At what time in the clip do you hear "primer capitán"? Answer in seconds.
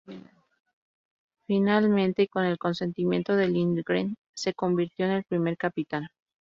5.25-6.07